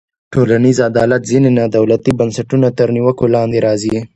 [0.03, 0.03] د
[0.33, 3.95] ټولنیز عدالت ځینې نا دولتي بنسټونه تر نیوکو لاندې راځي.